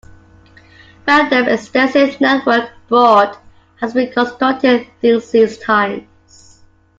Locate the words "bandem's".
1.07-1.47